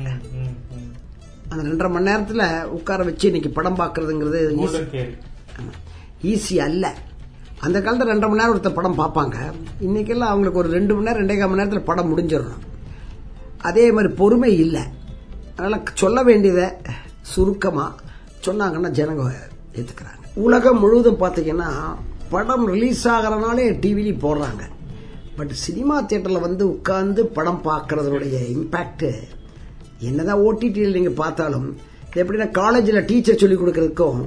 அந்த 1.52 1.62
ரெண்டரை 1.70 1.90
மணி 1.94 2.10
நேரத்தில் 2.10 2.46
உட்கார 2.78 3.06
வச்சு 3.10 3.28
இன்னைக்கு 3.30 3.52
படம் 3.58 3.80
பார்க்கறதுங்கிறது 3.82 4.40
ஈஸி 6.32 6.58
அல்ல. 6.68 6.86
அந்த 7.66 7.78
காலத்தில் 7.86 8.12
ரெண்டரை 8.14 8.30
மணி 8.32 8.42
நேரம் 8.42 8.56
ஒருத்தர் 8.56 8.80
படம் 8.80 9.00
பார்ப்பாங்க. 9.04 9.38
இன்னைக்கெல்லாம் 9.88 10.34
அவங்களுக்கு 10.34 10.62
ஒரு 10.64 10.72
ரெண்டு 10.78 10.94
மணி 10.96 11.08
நேரம் 11.08 11.22
ரெண்டே 11.24 11.38
கால் 11.40 11.52
மணி 11.52 11.62
நேரத்தில் 11.62 11.88
படம் 11.92 12.12
முடிஞ்சிடணும். 12.12 12.66
அதே 13.68 13.86
மாதிரி 13.92 14.10
பொறுமை 14.22 14.52
இல்லை. 14.66 14.84
அதனால் 15.56 15.88
சொல்ல 16.02 16.20
வேண்டியதை 16.30 16.68
சுருக்கமாக 17.32 17.98
சொன்னாங்கன்னா 18.46 18.92
ஜனங்க 19.00 19.24
ஏற்றுக்கிறாங்க 19.80 20.18
உலகம் 20.46 20.82
முழுவதும் 20.84 21.22
பார்த்தீங்கன்னா 21.24 21.70
படம் 22.34 22.66
ரிலீஸ் 22.74 23.04
ஆகிறனாலே 23.16 23.66
டிவிலையும் 23.84 24.24
போடுறாங்க. 24.26 24.64
பட் 25.38 25.54
சினிமா 25.66 25.96
தேட்டரில் 26.02 26.46
வந்து 26.46 26.64
உட்கார்ந்து 26.76 27.22
படம் 27.38 27.62
பார்க்கறதுடைய 27.68 28.38
இம்பேக்ட்டு 28.56 29.12
என்னதான் 30.08 30.44
ஓடிடியில் 30.48 30.98
நீங்கள் 30.98 31.20
பார்த்தாலும் 31.22 31.68
இது 32.10 32.22
எப்படின்னா 32.24 32.48
காலேஜில் 32.60 33.08
டீச்சர் 33.10 33.42
சொல்லிக் 33.42 33.62
கொடுக்கறதுக்கும் 33.62 34.22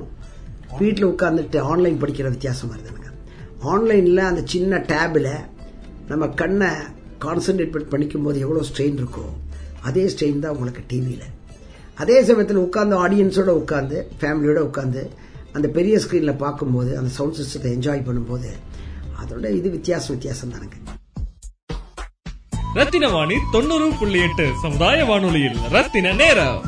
வீட்டில் 0.81 1.11
உட்காந்துட்டு 1.13 1.59
ஆன்லைன் 1.73 2.01
படிக்கிற 2.03 2.29
வித்தியாசமாக 2.29 2.77
இருக்குதுங்க 2.77 3.11
ஆன்லைனில் 3.73 4.29
அந்த 4.29 4.43
சின்ன 4.53 4.79
டேபில் 4.93 5.33
நம்ம 6.09 6.27
கண்ணை 6.41 6.71
கான்சென்ட்ரேட் 7.25 7.93
பண்ணிக்கும் 7.93 8.27
போது 8.27 8.39
எவ்வளோ 8.47 8.63
ஸ்ட்ரெயின் 8.71 8.99
இருக்கோ 9.03 9.25
அதே 9.89 10.05
ஸ்ட்ரெயின் 10.13 10.43
தான் 10.45 10.55
உங்களுக்கு 10.57 10.83
டிவியில் 10.93 11.29
அதே 12.03 12.17
சமயத்தில் 12.29 12.65
உட்காந்து 12.67 12.95
ஆடியன்ஸோட 13.05 13.51
உட்காந்து 13.63 13.97
ஃபேமிலியோட 14.21 14.61
உட்காந்து 14.69 15.03
அந்த 15.57 15.67
பெரிய 15.77 15.95
ஸ்க்ரீனில் 16.05 16.41
பார்க்கும்போது 16.45 16.91
அந்த 16.99 17.11
சவுண்ட் 17.19 17.39
சிஸ்டத்தை 17.39 17.71
என்ஜாய் 17.77 18.07
பண்ணும்போது 18.09 18.51
அதோட 19.23 19.47
இது 19.59 19.69
வித்தியாசம் 19.77 20.15
வித்தியாசம் 20.17 20.53
தானுங்க. 20.55 20.77
ரத்தின 22.79 23.07
வாணி 23.15 23.37
தொண்ணூறு 23.55 23.89
புள்ளி 24.01 24.21
எட்டு 24.27 24.45
சமுதாய 24.63 24.99
வானொலியில் 25.11 25.59
ரத்தின 25.75 26.13
நேரம். 26.21 26.61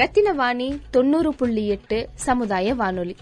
ரத்தினவாணி 0.00 0.68
தொண்ணூறு 0.96 1.30
புள்ளி 1.40 1.64
எட்டு 1.74 1.98
சமுதாய 2.26 2.74
வானொலி. 2.74 3.16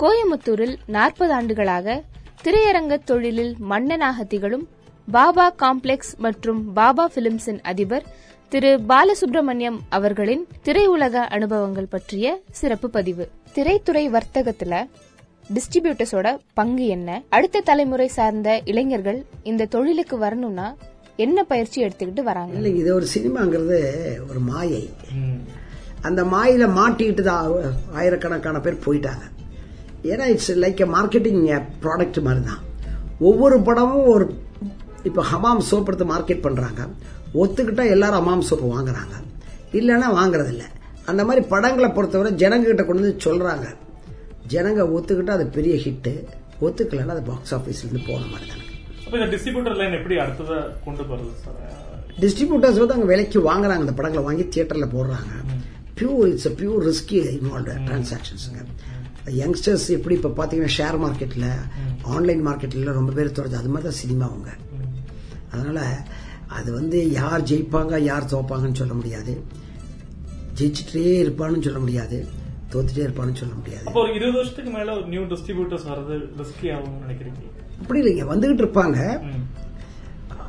கோயமுத்தூரில் 0.00 0.76
நாற்பது 0.96 1.32
ஆண்டுகளாக 1.38 1.96
திரையரங்க 2.44 2.94
தொழிலில் 3.04 3.56
மன்னனாக 3.70 4.24
திகழும் 4.24 4.64
பாபா 5.08 5.44
காம்ப்ளெக்ஸ் 5.62 6.12
மற்றும் 6.18 6.60
பாபா 6.72 7.04
பிலிம்ஸின் 7.14 7.60
அதிபர் 7.62 8.06
திரு 8.52 8.70
பாலசுப்ரமணியம் 8.90 9.78
அவர்களின் 9.88 10.42
திரையுலக 10.64 11.14
அனுபவங்கள் 11.36 11.88
பற்றிய 11.88 12.26
சிறப்பு 12.50 12.90
பதிவு. 12.90 13.24
திரைத்துறை 13.54 14.04
வர்த்தகத்துல 14.16 14.74
டிஸ்ட்ரிபியூட்டர்ஸோட 15.54 16.28
பங்கு 16.54 16.86
என்ன? 16.86 17.22
அடுத்த 17.28 17.60
தலைமுறை 17.60 18.08
சார்ந்த 18.08 18.60
இளைஞர்கள் 18.64 19.20
இந்த 19.42 19.66
தொழிலுக்கு 19.66 20.18
வரணும்னா 20.18 20.68
என்ன 21.16 21.44
பயிற்சி 21.44 21.78
எடுத்துக்கிட்டு 21.84 22.22
வராங்க? 22.30 22.54
இல்லைங்க 22.58 22.82
இது 22.84 22.94
ஒரு 22.94 23.08
சினிமாங்கிறது 23.14 23.78
ஒரு 24.30 24.40
மாயை. 24.50 24.82
அந்த 26.08 26.22
மாயில 26.34 26.66
மாட்டிக்கிட்டு 26.80 27.22
தான் 27.22 27.46
ஆயிரக்கணக்கான 27.94 28.60
பேர் 28.60 28.84
போயிட்டாங்க. 28.86 29.24
ஏன்னா 30.10 30.24
it's 30.34 30.52
like 30.64 30.80
a 30.84 30.88
marketing 30.96 31.42
product 31.84 32.20
மாதிரி 32.26 32.42
தான் 32.50 32.62
ஒவ்வொரு 33.28 33.56
படமும் 33.68 34.08
ஒரு 34.14 34.24
இப்போ 35.08 35.22
ஹமாம் 35.30 35.62
சோப் 35.70 35.88
எடுத்து 35.90 36.06
மார்க்கெட் 36.12 36.44
பண்றாங்க. 36.46 36.82
ஒத்துக்கிட்டா 37.42 37.84
எல்லாரும் 37.94 38.18
ஹமாம் 38.20 38.44
சோப்பு 38.48 38.66
வாங்குறாங்க. 38.74 39.14
இல்லைன்னா 39.78 40.08
வாங்குறதில்ல. 40.18 40.64
அந்த 41.10 41.22
மாதிரி 41.28 41.42
படங்களை 41.52 41.88
பொறுத்தவரை 41.96 42.30
ஜனங்க 42.42 42.66
கிட்ட 42.70 42.84
கொண்டு 42.88 43.02
வந்து 43.02 43.24
சொல்றாங்க. 43.26 43.66
ஜனங்க 44.52 44.82
ஒத்துக்கிட்டா 44.96 45.34
அது 45.38 45.46
பெரிய 45.56 45.74
ஹிட்டு 45.84 46.12
ஒத்துக்கலைன்னா 46.66 47.14
அது 47.16 47.24
பாக்ஸ் 47.30 47.54
ஆஃபீஸ்ல 47.58 47.86
இருந்து 47.86 48.02
போன 48.10 48.22
மாதிரி 48.32 48.46
தானே. 48.50 48.64
அப்ப 49.04 49.14
இந்த 49.18 49.28
டிஸ்ட்ரிபியூட்டர் 49.34 49.78
லைன் 49.80 49.96
எப்படி 50.00 50.16
அடுத்ததா 50.24 50.58
கொண்டு 50.86 51.04
போறது 51.10 51.32
சார் 51.44 51.58
டிஸ்ட்ரிபியூட்டர்ஸ் 52.22 52.80
வந்து 52.82 52.96
அங்கே 52.96 53.08
விலைக்கு 53.12 53.38
வாங்குறாங்க. 53.50 53.84
அந்த 53.86 53.96
படங்களை 54.00 54.24
வாங்கி 54.28 54.46
தியேட்டர்ல 54.54 54.88
போடுறாங்க. 54.96 55.32
Pure 55.98 56.28
it's 56.32 56.50
pure 56.60 56.84
risky 56.90 57.18
involve 57.38 57.70
டிரான்சாக்ஷன்ஸுங்க 57.88 58.62
youngsters 59.30 59.90
எப்படி 59.90 60.14
இப்போ 60.14 60.28
பார்த்தீங்கன்னா 60.28 60.74
ஷேர் 60.78 60.98
மார்க்கெட்டில் 60.98 61.48
ஆன்லைன் 62.02 62.46
மார்க்கெட்டில் 62.48 62.84
ரொம்ப 62.84 63.12
பேர் 63.12 63.32
தொடர்ந்து 63.32 63.58
அது 63.58 63.68
மாதிரி 63.68 63.88
தான் 63.88 64.00
சினிமாவுங்க 64.02 64.50
அதனால 65.52 65.80
அது 66.48 66.72
வந்து 66.72 67.10
யார் 67.10 67.42
ஜெயிப்பாங்க 67.42 68.02
யார் 68.02 68.24
தோப்பாங்கன்னு 68.24 68.72
சொல்ல 68.72 68.94
முடியாது. 68.94 69.32
ஜெயிச்சுட்டே 70.58 71.04
இருப்பான்னு 71.24 71.62
சொல்ல 71.62 71.78
முடியாது. 71.78 72.26
தோத்துட்டே 72.72 73.02
இருப்பான்னு 73.06 73.32
சொல்ல 73.32 73.54
முடியாது. 73.54 73.86
அப்போ 73.86 74.00
ஒரு 74.00 74.14
இருபது 74.14 74.36
வருஷத்துக்கு 74.36 74.70
மேல 74.70 74.96
ஒரு 74.96 75.06
நியூ 75.08 75.22
டிஸ்ட்ரிபியூட்டர்ஸ் 75.22 75.86
வர்றது 75.92 76.16
ரிஸ்கி 76.40 76.68
ஆகும்னு 76.76 77.02
நினைக்கிறீங்க? 77.06 77.40
அப்படி 77.80 78.00
இல்லைங்க 78.00 78.24
வந்துகிட்டு 78.34 78.64
இருப்பாங்க. 78.64 78.98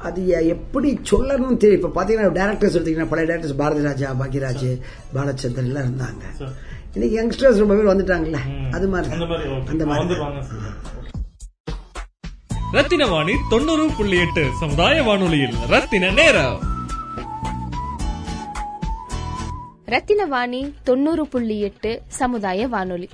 அது 0.04 0.28
எப்படி 0.28 1.00
சொல்லணும்னு 1.12 1.58
தெரியும் 1.58 1.82
இப்ப 1.82 2.04
பாத்தீங்கன்னா 2.04 2.36
டேரக்டர்ஸ் 2.38 2.78
எடுத்தீங்கன்னா 2.78 3.06
பழைய 3.06 3.34
டேரக்டர்ஸ் 3.34 3.58
பாரதி 3.58 3.82
ராஜா 3.82 4.12
பாக்யராஜ் 4.12 4.80
பாலச்சந்தர் 5.14 5.56
எல்லாம் 5.56 5.84
இருந்தாங்க. 5.84 6.52
இன்னைக்கு 6.94 7.28
யங்ஸ்டர்ஸ் 7.28 7.58
ரொம்ப 7.58 7.76
பேர் 7.76 7.86
வந்துட்டாங்கல்ல. 7.86 8.38
அது 8.72 8.88
மாதிரி. 8.88 9.16
அந்த. 9.70 9.86
மாதிரி 9.86 10.20
ரத்தின 12.72 13.08
வாணி 13.08 13.34
தொண்ணூறு 13.50 13.90
புள்ளி 13.98 14.18
எட்டு 14.18 14.50
சமுதாய 14.60 15.04
வானொலியில் 15.04 15.56
ரத்தின 15.68 16.12
நேரம். 16.12 16.72
ரத்தினவாணி 19.86 20.74
தொண்ணூறு 20.84 21.28
புள்ளி 21.28 21.60
எட்டு 21.60 22.02
சமுதாய 22.08 22.68
வானொலி. 22.68 23.10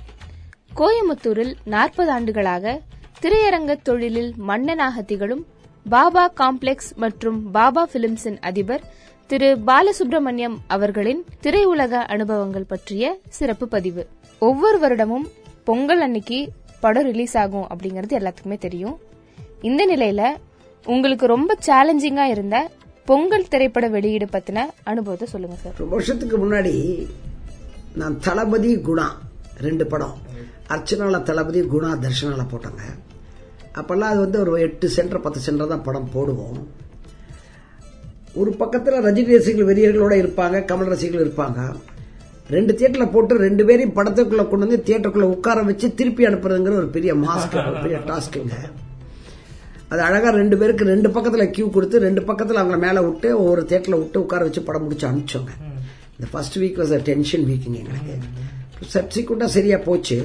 கோயமுத்தூரில் 0.76 1.54
நாற்பது 1.64 2.10
ஆண்டுகளாக 2.10 2.80
திரையரங்க 3.22 3.76
தொழிலில் 3.82 4.34
மன்னனாக 4.36 5.02
திகழும் 5.02 5.46
பாபா 5.88 6.32
காம்ப்ளெக்ஸ் 6.36 6.90
மற்றும் 6.96 7.50
பாபா 7.50 7.88
பிலிம்ஸின் 7.92 8.38
அதிபர் 8.40 8.82
திரு 9.26 9.58
பாலசுப்ரமணியம் 9.66 10.56
அவர்களின் 10.66 11.24
திரையுலக 11.42 11.90
அனுபவங்கள் 11.90 12.64
பற்றிய 12.64 13.18
சிறப்பு 13.28 13.68
பதிவு. 13.68 14.08
ஒவ்வொரு 14.38 14.78
வருடமும் 14.78 15.26
பொங்கல் 15.64 16.00
அன்னைக்கு 16.00 16.52
படம் 16.80 17.04
ரிலீஸ் 17.04 17.36
ஆகும் 17.36 17.66
அப்படிங்கறது 17.68 18.14
எல்லாத்துக்குமே 18.20 18.58
தெரியும். 18.58 19.00
இந்த 19.62 19.96
நிலையில 19.96 20.22
உங்களுக்கு 20.86 21.26
ரொம்ப 21.26 21.56
சேலஞ்சிங்கா 21.66 22.24
இருந்த 22.24 22.70
பொங்கல் 23.04 23.48
திரைப்பட 23.48 23.88
வெளியீடு 23.88 24.28
பத்தின 24.32 24.68
அனுபவத்தை 24.84 25.28
சொல்லுங்க 25.28 25.56
சார். 25.56 25.74
ரொம்ப 25.78 25.94
வருஷத்துக்கு 25.96 26.36
முன்னாடி 26.44 27.08
நான் 27.94 28.18
தளபதி 28.20 28.76
குணா 28.76 29.06
ரெண்டு 29.56 29.86
படம். 29.86 30.18
அர்ச்சனால 30.68 31.22
தளபதி 31.22 31.60
குணா 31.60 31.92
தர்ஷனால 32.06 32.44
போட்டாங்க. 32.52 32.82
அப்பெல்லாம் 33.78 34.12
அது 34.12 34.20
வந்து 34.26 34.38
ஒரு 34.42 34.52
எட்டு 34.66 34.86
சென்டர் 34.96 35.24
பத்து 35.26 35.40
சென்டர் 35.46 35.72
தான் 35.72 35.86
படம் 35.88 36.10
போடுவோம். 36.14 36.60
ஒரு 38.40 38.50
பக்கத்துல 38.60 38.98
ரஜினி 39.06 39.32
ரசிகர்கள் 39.36 39.70
வெறியர்களோட 39.70 40.14
இருப்பாங்க 40.22 40.58
கமல் 40.70 40.92
ரசிகர்கள் 40.92 41.24
இருப்பாங்க. 41.26 41.60
ரெண்டு 42.56 42.72
தியேட்டர்ல 42.78 43.06
போட்டு 43.14 43.34
ரெண்டு 43.46 43.62
பேரையும் 43.66 43.96
படத்துக்குள்ள 43.96 44.42
கொண்டு 44.48 44.66
வந்து 44.66 44.82
தியேட்டருக்குள்ள 44.86 45.26
உட்கார 45.34 45.62
வச்சு 45.68 45.88
திருப்பி 45.98 46.22
அனுப்புறதுங்கிற 46.28 46.76
ஒரு 46.82 46.88
பெரிய 46.96 47.12
மாஸ்க் 47.24 47.54
ஒரு 47.64 47.80
பெரிய 47.84 47.98
டாஸ்க்குங்க 48.10 48.56
அது 49.92 50.00
அழகா 50.08 50.30
ரெண்டு 50.38 50.56
பேருக்கு 50.58 50.84
ரெண்டு 50.92 51.08
பக்கத்துல 51.14 51.44
கியூ 51.50 51.66
கொடுத்து 51.76 51.98
ரெண்டு 52.06 52.22
பக்கத்துல 52.28 52.60
அவங்கள 52.62 52.78
மேல 52.86 53.02
விட்டு 53.06 53.28
ஒவ்வொரு 53.42 53.62
தியேட்டர்ல 53.70 53.98
விட்டு 54.00 54.22
உட்கார 54.24 54.44
வச்சு 54.48 54.62
படம் 54.68 54.82
முடிச்சு 54.82 55.06
அனுப்பிச்சோங்க 55.10 55.52
இந்த 56.16 56.26
ஃபர்ஸ்ட் 56.32 56.58
வீக் 56.62 56.78
வாஸ் 56.80 56.94
டென்ஷன் 57.08 57.46
வீக்குங்க 57.50 57.78
எங்களுக்கு. 57.82 58.14
சப்சிக்வெண்டா 58.94 59.48
சரியா 59.56 59.78
போச்சு. 59.88 60.18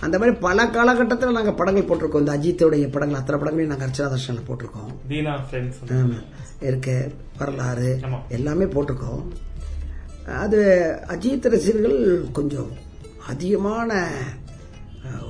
அந்த 0.00 0.18
மாதிரி 0.18 0.36
பல 0.36 0.66
காலகட்டத்தில் 0.66 1.36
நாங்கள் 1.36 1.54
படங்கள் 1.54 1.86
போட்டிருக்கோம். 1.88 2.22
இந்த 2.24 2.36
அஜித்தோடைய 2.36 2.90
படங்கள் 2.92 3.20
அத்தனை 3.20 3.38
படங்களையும் 3.40 3.72
நாங்கள் 3.72 3.88
அர்ச்சனா 3.88 4.08
தர்ஷனில் 4.14 4.46
போட்டிருக்கோம். 4.48 4.90
இருக்கு 6.60 7.12
வரலாறு. 7.38 8.00
எல்லாமே 8.28 8.64
போட்டிருக்கோம். 8.64 9.24
அது 10.26 10.60
அஜித் 11.08 11.48
ரசிகர்கள் 11.54 12.24
கொஞ்சம் 12.32 12.70
அதிகமான 13.26 14.08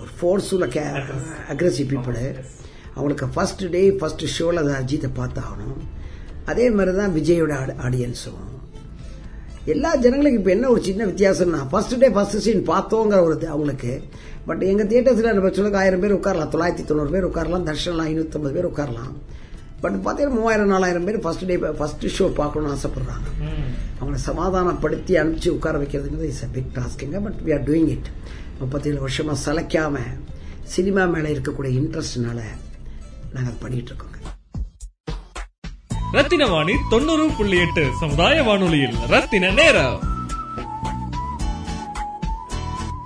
ஒரு 0.00 0.10
ஃபோர்ஸ் 0.18 0.54
உள்ள 0.54 0.66
கே 0.66 0.82
அக்ரஸிவ் 1.52 1.90
பீப்புள் 1.92 2.20
அவங்களுக்கு 2.94 3.28
ஃபர்ஸ்ட் 3.28 3.70
டே 3.70 3.90
ஃபர்ஸ்ட் 3.90 4.24
ஷோவில் 4.24 4.62
அது 4.62 4.72
அஜித்தை 4.72 5.10
பார்த்தாகணும். 5.20 5.78
அதே 6.44 6.70
மாதிரி 6.70 6.96
தான் 6.96 7.14
விஜயோட 7.14 7.52
ஆடியன்ஸும் 7.86 8.42
எல்லா 9.72 9.90
ஜனங்களுக்கு 10.04 10.38
இப்போ 10.38 10.50
என்ன 10.50 10.70
ஒரு 10.70 10.82
சின்ன 10.88 11.02
வித்தியாசம்னா 11.10 11.60
ஃபர்ஸ்ட் 11.70 11.94
டே 11.98 12.08
ஃபர்ஸ்ட் 12.16 12.42
சீன் 12.46 12.62
பார்த்தோங்கிற 12.72 13.18
ஒரு 13.26 13.36
அவங்களுக்கு. 13.52 13.92
பட் 14.48 14.62
எங்கள் 14.70 14.88
தியேட்டர்ஸில் 14.90 15.34
நம்ம 15.36 15.50
சொல்லுங்க 15.58 15.78
ஆயிரம் 15.82 16.02
பேர் 16.02 16.16
உட்காரலாம் 16.16 16.50
தொள்ளாயிரத்தி 16.54 16.84
தொண்ணூறு 16.88 17.10
பேர் 17.14 17.28
உட்காரலாம் 17.28 17.64
தர்ஷன்லாம் 17.68 18.08
ஐநூற்றம்பது 18.10 18.54
பேர் 18.56 18.68
உட்காரலாம். 18.72 19.12
பட் 19.82 19.96
பார்த்தீங்கன்னா 20.04 20.36
மூவாயிரம் 20.40 20.72
நாலாயிரம் 20.74 21.06
பேர் 21.08 21.18
ஃபர்ஸ்ட் 21.24 21.46
டே 21.50 21.56
ஃபர்ஸ்ட் 21.80 22.04
ஷோ 22.16 22.26
பார்க்கணும்னு 22.40 22.74
ஆசைப்படுறாங்க. 22.76 23.28
அவங்கள 24.00 24.18
சமாதானப்படுத்தி 24.30 25.14
அனுப்பிச்சு 25.22 25.50
உட்கார 25.56 25.78
வைக்கிறதுங்கிறது 25.82 26.30
is 26.34 26.44
a 26.48 26.50
big 26.56 26.70
டாஸ்க்குங்க 26.78 27.20
but 27.26 27.40
we 27.46 27.52
are 27.56 27.64
doing 27.70 27.90
it 27.96 28.10
முப்பத்தேழு 28.60 28.98
வருஷமா 29.06 29.36
சளைக்காம 29.46 29.96
சினிமா 30.74 31.04
மேல 31.14 31.28
இருக்கக்கூடிய 31.34 31.72
இன்ட்ரெஸ்ட்னால 31.80 32.40
நாங்கள் 33.34 33.50
அதை 33.50 33.58
பண்ணிட்டு 33.64 33.90
இருக்கோங்க 33.92 34.13
ரத்தின 36.14 36.46
வாணி 36.46 36.72
தொண்ணூறு 36.90 37.30
புள்ளி 37.36 37.58
எட்டு. 37.58 37.88
சமுதாய 38.00 38.42
வானொலியில் 38.42 38.94
ரத்தின 39.08 39.50
நேரம். 39.50 40.00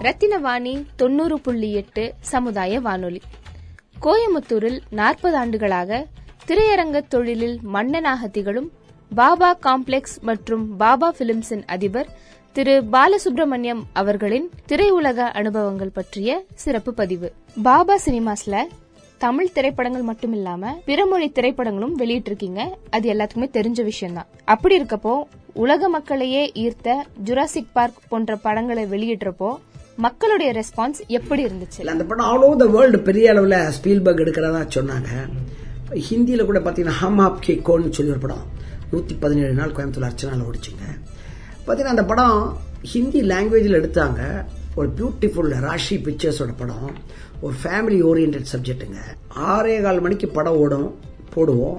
ரத்தினவாணி 0.00 0.85
தொண்ணூறு 0.97 1.41
புள்ளி 1.41 1.73
எட்டு 1.73 2.15
சமுதாய 2.21 2.81
வானொலி. 2.81 3.21
கோயமுத்தூரில் 4.03 4.81
நாற்பது 4.91 5.37
ஆண்டுகளாக 5.37 6.07
திரையரங்க 6.47 7.00
தொழிலில் 7.09 7.59
மன்னனாக 7.62 8.27
திகழும் 8.27 8.73
பாபா 9.15 9.57
காம்ப்ளெக்ஸ் 9.62 10.19
மற்றும் 10.21 10.77
பாபா 10.77 11.15
பிலிம்ஸின் 11.19 11.67
அதிபர் 11.67 12.09
திரு 12.53 12.85
பாலசுப்ரமணியம் 12.93 13.83
அவர்களின் 13.93 14.50
திரையுலக 14.69 15.17
அனுபவங்கள் 15.17 15.91
பற்றிய 15.91 16.45
சிறப்பு 16.55 16.95
பதிவு. 16.95 17.33
பாபா 17.62 17.99
சினிமாஸ்ல 18.07 18.65
தமிழ் 19.18 19.52
திரைப்படங்கள் 19.52 20.02
மட்டும் 20.02 20.32
இல்லாம 20.32 20.80
பிற 20.84 21.06
மொழி 21.06 21.28
திரைப்படங்களும் 21.28 21.94
வெளியிட்டிருக்கீங்க. 21.98 22.60
அது 22.90 23.12
எல்லாத்துக்குமே 23.12 23.48
தெரிஞ்ச 23.58 23.84
விஷயம்தான். 23.84 24.26
அப்படி 24.44 24.82
இருக்கப்போ 24.82 25.14
உலக 25.52 25.88
மக்களையே 25.88 26.52
ஈர்த்த 26.54 26.94
ஜுராசிக் 27.25 27.72
பார்க் 27.72 28.02
போன்ற 28.08 28.37
படங்களை 28.37 28.84
வெளியிடுறப்போ 28.84 29.56
மக்களுடைய 29.96 30.50
ரெஸ்பான்ஸ் 30.52 31.00
எப்படி 31.06 31.44
இருந்துச்சு? 31.44 31.87
அந்த 31.87 32.04
படம் 32.04 32.26
ஆல் 32.26 32.42
ஓவர் 32.42 32.56
த 32.56 32.66
வேர்ல்டு 32.66 33.00
பெரிய 33.00 33.30
அளவில் 33.30 33.56
ஸ்பீல்பர்க் 33.76 34.22
எடுக்கிறதா 34.25 34.60
சொன்னாங்க. 34.75 35.08
ஹிந்தியில் 36.10 36.44
கூட 36.44 36.58
பார்த்தீங்கன்னா 36.58 36.98
ஹம் 37.02 37.18
ஆப் 37.18 37.40
கே 37.40 37.54
கோன்னு 37.64 37.90
சொல்லி 37.90 38.10
ஒரு 38.10 38.20
படம். 38.20 38.44
நூற்றி 38.90 39.14
பதினேழு 39.14 39.52
நாள் 39.52 39.70
கோயம்புத்தூர் 39.70 40.10
அர்ச்சனால 40.10 40.44
ஓடிச்சுங்க. 40.50 40.87
பார்த்தீங்கன்னா 41.66 41.94
அந்த 41.94 42.04
படம் 42.04 42.56
ஹிந்தி 42.82 43.20
லாங்குவேஜில் 43.20 43.78
எடுத்தாங்க. 43.81 44.44
ஒரு 44.79 44.88
பியூட்டிஃபுல் 44.99 45.53
ராஷி 45.67 45.97
பிக்சர்ஸோட 46.07 46.53
படம். 46.61 46.88
ஒரு 47.45 47.55
ஃபேமிலி 47.62 47.99
ஓரியன்ட் 48.11 48.51
சப்ஜெக்ட்டுங்க 48.53 49.01
ஆறே 49.55 49.77
கால் 49.87 50.03
மணிக்கு 50.07 50.29
படம் 50.38 50.59
ஓடும் 50.62 50.88
போடுவோம். 51.35 51.79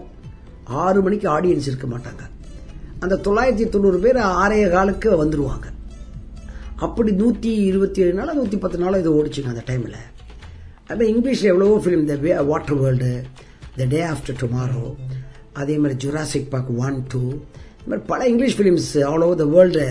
ஆறு 0.84 1.00
மணிக்கு 1.06 1.28
ஆடியன்ஸ் 1.36 1.70
இருக்க 1.70 1.88
மாட்டாங்க. 1.94 2.24
அந்த 3.04 3.20
தொள்ளாயிரத்தி 3.26 3.66
தொண்ணூறு 3.74 4.00
பேர் 4.06 4.18
ஆறே 4.42 4.62
காலுக்கு 4.76 5.10
வந்துடுவாங்க 5.22 5.68
அப்படி 6.86 7.12
நூற்றி 7.22 7.52
இருபத்தி 7.70 8.00
ஏழு 8.04 8.14
நாள் 8.18 8.38
நூற்றி 8.40 8.58
பத்து 8.64 8.78
நாள் 8.82 8.98
இது 9.02 9.12
ஓடிச்சுங்க 9.20 9.52
அந்த 9.54 9.64
டைமில் 9.70 9.98
அப்போ 10.92 11.04
இங்கிலீஷில் 11.14 11.50
எவ்வளவோ 11.52 11.80
film 11.84 12.06
the 12.10 12.44
water 12.52 12.80
world 12.82 13.12
the 13.80 13.88
day 13.94 14.00
after 14.12 14.38
tomorrow 14.42 14.86
அதே 15.62 15.76
மாதிரி 15.84 15.98
ஜுராசிக் 16.04 16.52
பார்க் 16.54 16.72
ஒன் 16.86 16.98
டூ 17.14 17.24
இது 17.80 17.90
மாதிரி 17.92 18.06
பல 18.12 18.22
English 18.32 18.58
films 18.60 18.90
all 19.10 19.26
over 19.28 19.42
the 19.44 19.48
world 19.56 19.86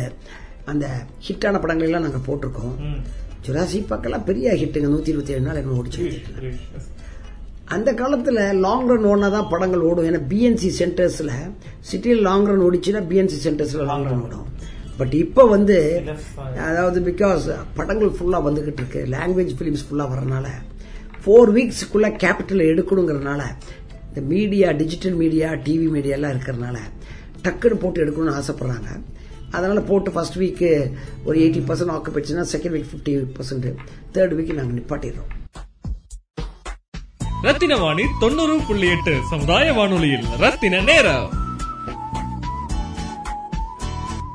அந்த 0.72 0.86
ஹிட்டான 1.26 1.60
படங்கள் 1.62 1.88
எல்லாம் 1.88 2.04
நாங்கள் 2.06 2.26
போட்டிருக்கோம் 2.28 2.74
ஜுராசிக் 3.46 3.90
பார்க்கெல்லாம் 3.90 4.26
பெரிய 4.28 4.54
ஹிட்டுங்க 4.62 4.88
நூற்றி 4.94 5.12
இருபத்தி 5.12 5.34
ஏழு 5.34 5.44
நாள் 5.46 5.60
என்ன 5.60 5.76
ஓடிச்சு. 5.80 6.02
அந்த 7.74 7.90
காலத்தில் 8.00 8.40
லாங் 8.64 8.88
ரன் 8.90 9.06
ஓடினா 9.10 9.28
தான் 9.36 9.48
படங்கள் 9.52 9.86
ஓடும். 9.88 10.06
ஏன்னா 10.10 10.20
பிஎன்சி 10.30 10.70
சென்டர்ஸில் 10.80 11.32
சிட்டியில் 11.90 12.22
லாங் 12.28 12.46
ரன் 12.50 12.64
ஓடிச்சுன்னா 12.66 13.02
பிஎன்சி 13.10 13.38
சென்டர்ஸில் 13.46 13.88
லாங் 13.90 14.06
ரன் 14.08 14.22
ஓடும். 14.26 14.46
பட் 15.00 15.14
இப்போ 15.24 15.42
வந்து 15.54 15.76
அதாவது 16.68 17.00
பிகாஸ் 17.10 17.44
படங்கள் 17.78 18.14
ஃபுல்லாக 18.18 18.46
வந்துகிட்டு 18.46 18.80
இருக்கு. 18.82 19.02
லாங்குவேஜ் 19.16 19.52
ஃபிலிம்ஸ் 19.58 19.84
ஃபுல்லாக 19.88 20.12
வரனால 20.14 20.46
ஃபோர் 21.22 21.52
வீக்ஸ்க்குள்ள 21.58 22.08
கேபிட்டல் 22.22 22.62
எடுக்கணுங்கிறனால 22.72 23.42
இந்த 24.08 24.20
media 24.32 24.68
digital 24.80 25.16
media 25.22 25.48
TV 25.66 25.88
media 25.96 26.16
எல்லாம் 26.18 26.34
இருக்கிறனால 26.34 26.78
டக்குன்னு 27.44 27.80
போட்டு 27.82 28.02
எடுக்கணும்னு 28.04 28.36
ஆசைப்படுறாங்க. 28.38 28.90
அதனால 29.50 29.80
போட்டு 29.80 30.10
ஃபர்ஸ்ட் 30.10 30.38
வீக்கு 30.38 30.92
ஒரு 31.24 31.38
eighty 31.40 31.60
percent 31.68 31.94
ஆக்குபெச்சுன்னா 31.96 32.44
second 32.52 32.74
week 32.76 32.88
fifty 32.90 33.24
percent 33.38 33.74
third 34.12 34.34
week 34.38 34.54
நாங்கள் 34.54 34.78
நிப்பாட்டிடுறோம். 34.78 35.30
ரத்தின 37.42 37.76
வாணி 37.76 38.02
தொண்ணூறு 38.20 38.60
புள்ளி 38.68 38.88
எட்டு 38.88 39.20
சமுதாய 39.30 39.72
வானொலியில் 39.72 40.24
ரத்தின 40.38 40.80
நேரம். 40.80 41.28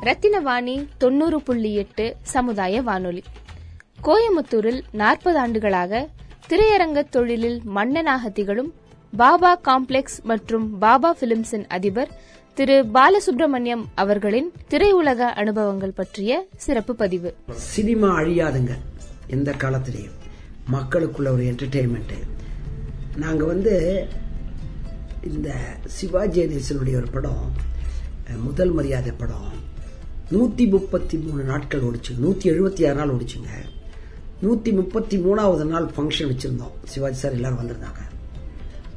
ரத்தினவாணி 0.01 0.87
தொண்ணூறு 0.97 1.41
புள்ளி 1.41 1.75
எட்டு 1.75 2.15
சமுதாய 2.21 2.81
வானொலி. 2.81 3.23
கோயமுத்தூரில் 4.03 4.81
நாற்பது 4.91 5.37
ஆண்டுகளாக 5.37 6.09
திரையரங்க 6.49 7.03
தொழிலில் 7.09 7.61
மன்னனாக 7.63 8.29
திகழும் 8.29 8.73
பாபா 9.17 9.59
காம்ப்ளெக்ஸ் 9.63 10.17
மற்றும் 10.23 10.77
பாபா 10.77 11.15
பிலிம்ஸின் 11.19 11.67
அதிபர் 11.67 12.11
திரு 12.57 12.75
பாலசுப்ரமணியம் 12.93 13.83
அவர்களின் 14.01 14.49
திரையுலக 14.69 15.21
அனுபவங்கள் 15.41 15.93
பற்றிய 15.99 16.31
சிறப்பு 16.55 16.95
பதிவு. 16.95 17.29
சினிமா 17.51 18.09
அழியாதுங்க 18.19 18.73
எந்த 19.27 19.51
காலத்திலையும். 19.51 20.17
மக்களுக்குள்ள 20.73 21.29
ஒரு 21.35 21.43
என்டர்டெயின்மெண்ட் 21.43 22.13
நாங்கள் 23.15 23.47
வந்து 23.47 23.73
இந்த 25.31 25.55
சிவாஜி 25.85 26.41
கணேசனுடைய 26.41 26.95
ஒரு 26.95 27.09
படம் 27.15 27.43
முதல் 28.43 28.71
மரியாதை 28.71 29.13
படம் 29.21 29.49
நூற்றி 30.29 30.65
முப்பத்தி 30.65 31.17
மூணு 31.17 31.43
நாட்கள் 31.43 31.81
ஓடிச்சு 31.81 32.17
நூற்றி 32.17 32.49
எழுபத்தி 32.49 32.87
ஆறு 32.87 32.99
நாள் 32.99 33.13
ஓடிச்சுங்க. 33.15 33.51
நூற்றி 34.41 34.71
முப்பத்தி 34.71 35.17
மூணாவது 35.17 35.65
நாள் 35.73 35.91
ஃபங்க்ஷன் 35.95 36.31
வச்சுருந்தோம். 36.31 36.75
சிவாஜி 36.83 37.19
சார் 37.23 37.37
எல்லாரும் 37.39 37.61
வந்திருந்தாங்க. 37.63 38.03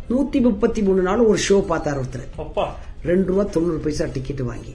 நூற்றி 0.09 0.40
முப்பத்தி 0.40 0.83
மூணு 0.83 1.03
நாள் 1.03 1.19
ஒரு 1.31 1.38
ஷோ 1.49 1.57
பார்த்தார் 1.73 2.01
ஒருத்தர். 2.03 2.29
அப்பா. 2.37 2.66
ரெண்டு 3.11 3.29
ரூபா 3.31 3.45
தொண்ணூறு 3.55 3.79
பைசா 3.87 4.05
டிக்கெட் 4.16 4.42
வாங்கி. 4.51 4.75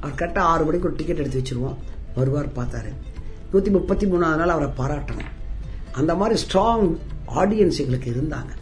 அவர் 0.00 0.18
கரெக்டாக 0.20 0.48
ஆறு 0.52 0.64
மணிக்கு 0.64 0.88
ஒரு 0.88 0.96
டிக்கெட் 0.96 1.22
எடுத்து 1.22 1.42
வச்சிருவோம். 1.42 1.78
வருவார் 2.18 2.56
பார்த்தாரு. 2.58 2.92
நூற்றி 3.52 3.70
முப்பத்தி 3.76 4.06
மூணாவது 4.06 4.40
நாள் 4.40 4.54
அவரை 4.56 4.70
பாராட்டணும். 4.80 5.30
அந்த 6.00 6.14
மாதிரி 6.14 6.36
ஸ்ட்ராங் 6.44 6.86
ஆடியன்ஸ் 7.42 7.80
எங்களுக்கு 7.82 8.10
இருந்தாங்க. 8.10 8.52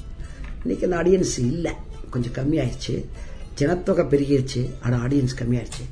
இன்னைக்கு 0.63 0.87
அந்த 0.89 0.97
ஆடியன்ஸ் 1.03 1.35
இல்லை. 1.39 1.73
கொஞ்சம் 2.11 2.37
கம்மியாயிடுச்சு. 2.39 2.95
ஜனத்தொகை 3.61 4.05
பெருகிடுச்சு 4.13 4.63
ஆனால் 4.83 5.03
ஆடியன்ஸ் 5.07 5.37
கம்மியாயிடுச்சு. 5.41 5.85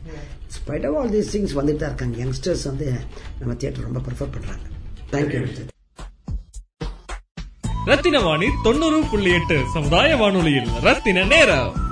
Spite 0.57 0.87
of 0.89 0.97
all 0.99 1.13
these 1.15 1.31
things 1.35 1.55
வந்துட்டு 1.61 1.83
தான் 1.83 1.93
இருக்காங்க. 1.93 2.17
யங்ஸ்டர்ஸ் 2.25 2.67
வந்து 2.71 2.89
நம்ம 3.39 3.55
தியேட்டர் 3.55 3.89
ரொம்ப 3.89 4.03
ப்ரிஃபர் 4.09 4.35
பண்ணுறாங்க 4.35 4.67
தேங்க்யூ 5.13 5.43
ரத்தின 7.87 8.21
வாணி 8.21 8.47
தொண்ணூறு 8.63 9.01
புள்ளி 9.11 9.33
எட்டு 9.39 9.57
சமுதாய 9.73 10.17
வானொலியில் 10.17 10.71
ரத்தின 10.83 11.25
நேரம். 11.33 11.84